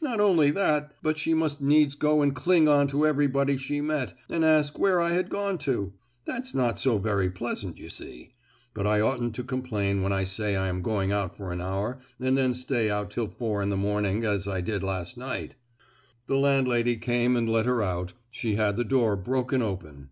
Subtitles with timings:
[0.00, 4.12] Not only that, but she must needs go and cling on to everybody she met,
[4.28, 5.92] and ask where I had gone to!
[6.24, 8.32] That's not so very pleasant, you see!
[8.74, 11.98] But I oughtn't to complain when I say I am going out for an hour
[12.18, 15.54] and then stay out till four in the morning, as I did last night!
[16.26, 20.10] The landlady came and let her out: she had the door broken open!